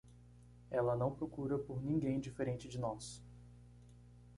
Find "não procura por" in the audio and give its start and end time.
0.95-1.79